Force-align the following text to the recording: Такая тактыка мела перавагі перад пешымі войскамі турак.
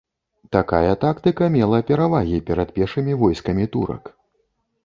Такая 0.55 0.93
тактыка 1.03 1.49
мела 1.57 1.81
перавагі 1.89 2.39
перад 2.47 2.73
пешымі 2.79 3.13
войскамі 3.25 3.71
турак. 3.77 4.03